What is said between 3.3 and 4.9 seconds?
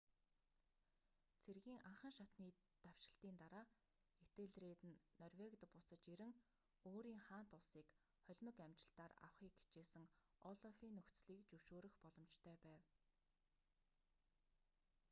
дараа этельред